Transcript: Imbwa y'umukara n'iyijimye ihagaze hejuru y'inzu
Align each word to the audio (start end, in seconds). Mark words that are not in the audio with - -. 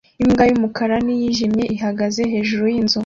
Imbwa 0.23 0.43
y'umukara 0.49 0.95
n'iyijimye 1.05 1.63
ihagaze 1.75 2.21
hejuru 2.33 2.63
y'inzu 2.73 2.99